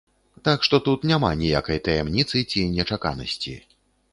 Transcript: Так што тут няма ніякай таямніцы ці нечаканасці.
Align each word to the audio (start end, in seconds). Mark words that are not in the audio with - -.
Так 0.47 0.63
што 0.67 0.77
тут 0.87 1.03
няма 1.11 1.29
ніякай 1.41 1.81
таямніцы 1.89 2.41
ці 2.51 2.67
нечаканасці. 2.79 3.55